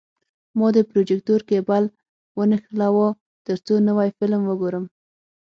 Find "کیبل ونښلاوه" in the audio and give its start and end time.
1.49-3.07